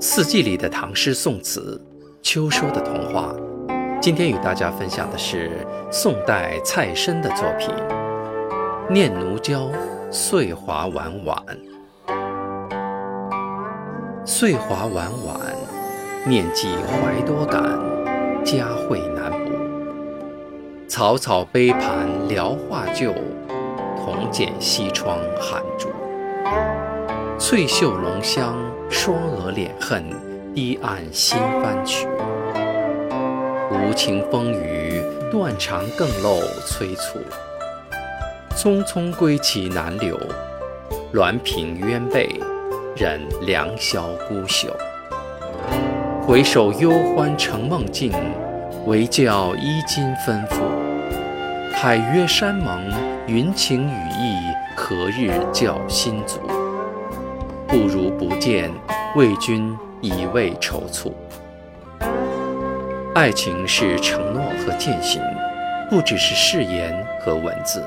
[0.00, 1.80] 四季里的唐诗宋词，
[2.22, 3.34] 秋收的童话。
[4.00, 7.68] 今天与大家分享的是宋代蔡申的作品
[8.92, 9.62] 《念奴娇·
[10.10, 11.36] 岁华晚晚》。
[14.24, 15.40] 岁华晚晚，
[16.26, 17.64] 念及怀多感，
[18.44, 19.50] 佳会难补。
[20.86, 23.12] 草草杯盘聊画旧，
[23.96, 25.88] 铜剪西窗寒烛。
[27.48, 28.54] 翠袖笼香，
[28.90, 30.04] 双蛾敛恨，
[30.54, 32.06] 堤岸新翻曲。
[33.70, 35.02] 无情风雨，
[35.32, 37.18] 断肠更漏催促。
[38.54, 40.14] 匆匆归期难留，
[41.14, 42.38] 鸾屏鸳背，
[42.94, 44.68] 忍良宵孤宿。
[46.26, 48.12] 回首忧欢成梦境，
[48.84, 50.60] 唯教衣襟吩咐。
[51.72, 52.92] 海约山盟，
[53.26, 54.36] 云情雨意，
[54.76, 56.40] 何日教心足？
[57.68, 58.72] 不如不见，
[59.14, 61.12] 为君一味踌躇。
[63.14, 65.20] 爱情是承诺和践行，
[65.90, 67.84] 不只是誓言和文字。